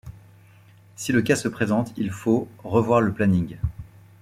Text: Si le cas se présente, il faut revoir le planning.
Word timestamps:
Si 0.95 1.11
le 1.11 1.21
cas 1.21 1.35
se 1.35 1.47
présente, 1.47 1.93
il 1.95 2.09
faut 2.09 2.47
revoir 2.63 3.01
le 3.01 3.11
planning. 3.13 3.59